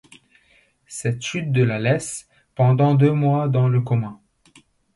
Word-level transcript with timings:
Cette 0.87 1.21
chute 1.21 1.51
de 1.51 1.61
le 1.61 1.77
laisse 1.77 2.27
pendant 2.55 2.95
deux 2.95 3.11
mois 3.11 3.47
dans 3.47 3.69
le 3.69 3.81
coma. 3.81 4.19